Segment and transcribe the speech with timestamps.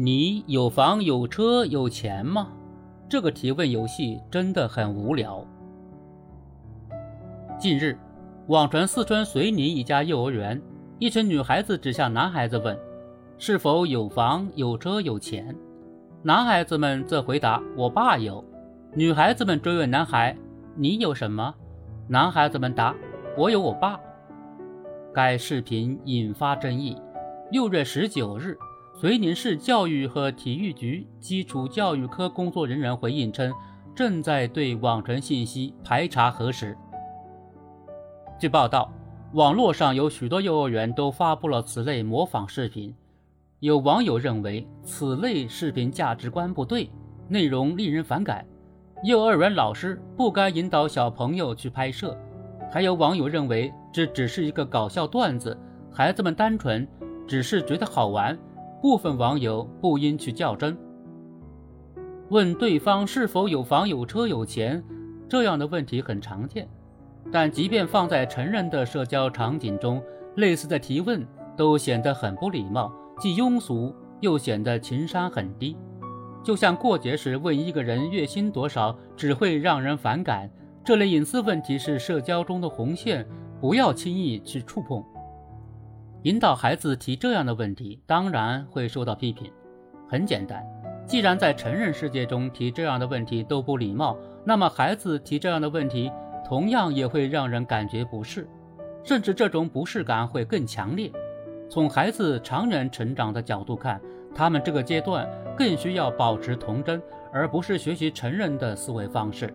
[0.00, 2.52] 你有房有车有钱吗？
[3.08, 5.44] 这个提问游戏真的很无聊。
[7.58, 7.98] 近日，
[8.46, 10.62] 网传四川遂宁一家幼儿园，
[11.00, 12.78] 一群女孩子指向男孩子问
[13.38, 15.52] ：“是否有房有车有钱？”
[16.22, 18.44] 男孩子们则回答：“我爸有。”
[18.94, 20.36] 女孩子们追问男孩
[20.78, 21.52] ：“你有什么？”
[22.06, 22.94] 男孩子们答
[23.36, 23.98] ：“我有我爸。”
[25.12, 26.96] 该视频引发争议。
[27.50, 28.56] 六月十九日。
[29.00, 33.54] 遂宁市教育和体育局基础教育科工作人员回应称，
[33.94, 36.76] 正在对网传信息排查核实。
[38.40, 38.92] 据报道，
[39.34, 42.92] 网络上有许多幼儿园都发布了此类模仿视频。
[43.60, 46.90] 有网友认为此类视频价值观不对，
[47.28, 48.44] 内容令人反感，
[49.04, 52.18] 幼儿园老师不该引导小朋友去拍摄。
[52.68, 55.56] 还有网友认为这只是一个搞笑段子，
[55.88, 56.84] 孩子们单纯
[57.28, 58.36] 只是觉得好玩。
[58.80, 60.76] 部分网友不应去较真，
[62.30, 64.82] 问对方是否有房有车有钱
[65.28, 66.68] 这样的问题很常见，
[67.32, 70.00] 但即便放在成人的社交场景中，
[70.36, 75.76] 类似的提问都显得很不礼貌，既庸俗又显得情商很低。
[76.44, 80.48] 就像过节时问一个人月薪多少，只会让人反感。
[80.84, 83.26] 这类隐私问题是社交中的红线，
[83.60, 85.04] 不要轻易去触碰。
[86.24, 89.48] 引导孩子提这样的问题，当然会受到批评。
[90.08, 90.66] 很简单，
[91.06, 96.10] 既然在成人世界中提这样的问题都不礼貌，那么孩子提这样的问题，
[96.44, 98.48] 同样也会让人感觉不适，
[99.04, 101.08] 甚至这种不适感会更强烈。
[101.70, 104.00] 从孩子长远成长的角度看，
[104.34, 107.00] 他们这个阶段更需要保持童真，
[107.32, 109.54] 而不是学习成人的思维方式。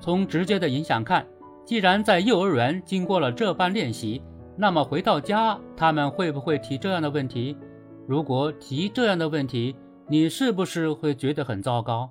[0.00, 1.26] 从直接的影响看，
[1.64, 4.22] 既然在幼儿园经过了这般练习。
[4.60, 7.56] 那么回到家，他们会不会提这样的问题？
[8.08, 9.76] 如果提这样的问题，
[10.08, 12.10] 你是不是会觉得很糟糕？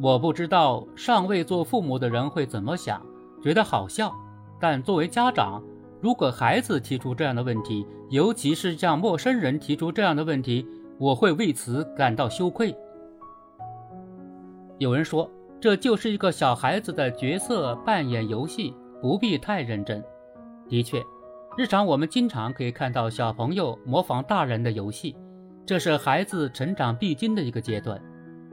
[0.00, 3.04] 我不知道尚未做父母的人会怎么想，
[3.42, 4.14] 觉得好笑。
[4.60, 5.60] 但作为家长，
[6.00, 10.64] 如果孩子提出这样的问题，尤其是向陌生人提出这样的问题，
[10.96, 12.72] 我会为此感到羞愧。
[14.78, 15.28] 有人说，
[15.60, 20.00] 这就是一个小孩子的角色扮演游戏，不必太认真。
[20.68, 21.02] 的确。
[21.54, 25.14] 日常我们经常可以看到小朋友模仿大人的游戏，
[25.66, 28.00] 这是孩子成长必经的一个阶段。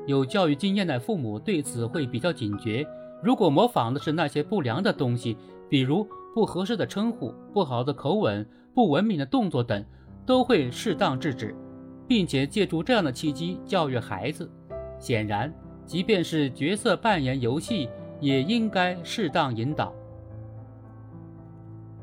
[0.06, 2.86] 有教育经验的父母对此会比较警觉。
[3.24, 5.38] 如果模仿的是那些不良的东西，
[5.70, 6.06] 比如
[6.36, 8.46] 不合适的称呼、不好的口吻、
[8.76, 9.86] 不文明的动作等，
[10.26, 11.56] 都会适当制止，
[12.06, 14.52] 并且借助这样的契机教育孩子。
[15.00, 15.54] 显然，
[15.86, 17.88] 即便是角色扮演游戏，
[18.20, 19.94] 也应该适当引导。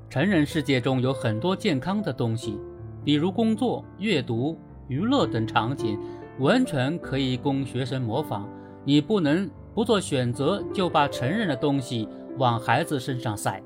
[0.09, 2.59] 成人世界中有很多健康的东西，
[3.05, 4.57] 比如工作、阅读、
[4.89, 5.99] 娱乐等场景，
[6.39, 8.49] 完全可以供学生模仿。
[8.85, 12.09] 你不能不做选择，就把成人的东西
[12.39, 13.61] 往孩子身上塞。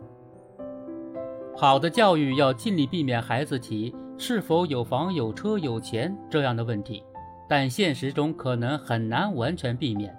[1.54, 7.04] 好的教育要尽力避免孩子提是否有房有车有钱这样的问题，
[7.46, 10.16] 但现实中可能很难完全避免，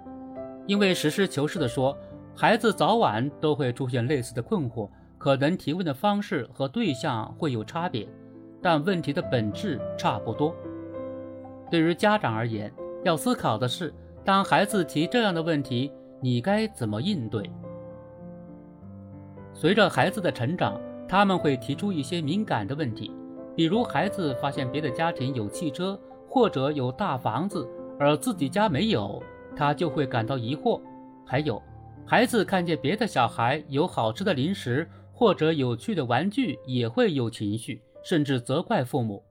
[0.68, 1.98] 因为实事求是地说，
[2.32, 4.88] 孩子早晚都会出现类似的困惑。
[5.22, 8.08] 可能提问的方式和对象会有差别，
[8.60, 10.52] 但问题的本质差不多。
[11.70, 12.72] 对于家长而言，
[13.04, 13.94] 要思考的是，
[14.24, 17.48] 当孩子提这样的问题，你该怎么应对？
[19.54, 23.14] 随着孩子的成长，他们会提出一些敏感的问题，
[23.54, 25.96] 比如孩子发现别的家庭有汽车
[26.28, 27.64] 或者有大房子，
[27.96, 29.22] 而自己家没有，
[29.54, 30.80] 他就会感到疑惑。
[31.24, 31.62] 还有，
[32.04, 34.84] 孩子看见别的小孩有好吃的零食。
[35.22, 39.22] 或者有趣的玩具也会有情绪，甚至责怪父母。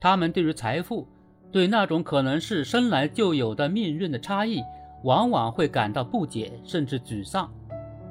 [0.00, 1.06] 他们对于财富，
[1.52, 4.60] 对那种可能是生来就有的命运的差异，
[5.04, 7.48] 往往会感到不解，甚至沮丧。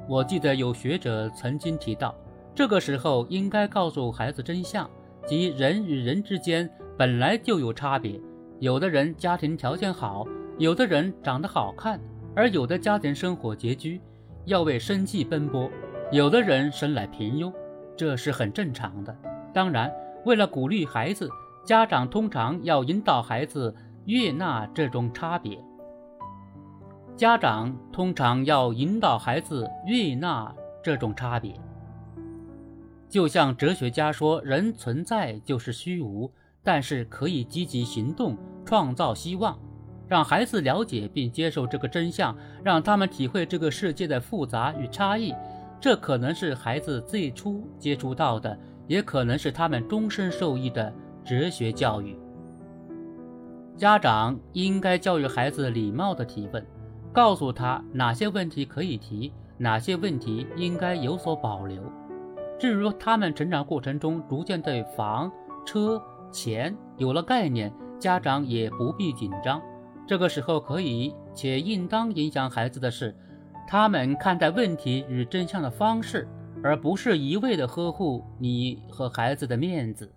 [0.08, 2.14] 我记得有学者曾经提到，
[2.54, 4.88] 这个时候应该告诉孩子真相，
[5.26, 8.18] 即人与人之间本来就有差别。
[8.58, 10.26] 有的人家庭条件好，
[10.56, 12.00] 有的人长得好看，
[12.34, 14.00] 而有的家庭生活拮据，
[14.46, 15.70] 要为生计奔波。
[16.10, 17.52] 有的人生来平庸，
[17.94, 19.14] 这是很正常的。
[19.52, 19.92] 当然，
[20.24, 21.28] 为了鼓励孩子，
[21.66, 23.74] 家长通常要引导孩子
[24.06, 25.62] 悦纳这种差别。
[27.14, 31.52] 家长通常要引导孩子悦纳这种差别。
[33.06, 36.32] 就像哲学家说：“人存在就是虚无，
[36.62, 38.34] 但是可以积极行动，
[38.64, 39.58] 创造希望。”
[40.08, 42.34] 让孩子了解并接受这个真相，
[42.64, 45.34] 让他们体会这个世界的复杂与差异。
[45.80, 50.92] 这可能是孩子最初接触到的，也可能是他们终身受益的
[51.24, 52.18] 哲学教育。
[53.76, 56.66] 家长应该教育孩子礼貌的提问，
[57.12, 61.80] 告诉他哪些问题可以提，哪些问题应该有所保留。
[62.58, 65.30] 至于他们成长过程中逐渐对房、
[65.64, 66.02] 车、
[66.32, 69.62] 钱有了概念，家长也不必紧张。
[70.08, 73.14] 这个时候可以且应当影响孩子的是，
[73.70, 76.26] 他们看待问题与真相的方式，
[76.64, 80.10] 而不是一味的呵护你和孩子的面子。